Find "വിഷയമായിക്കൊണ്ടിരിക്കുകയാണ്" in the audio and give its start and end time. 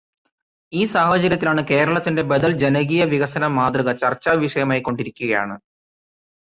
4.43-5.57